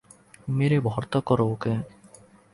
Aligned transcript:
মেরে 0.47 0.77
ভর্তা 0.79 1.19
করো 1.21 1.45
ওকে। 1.53 1.73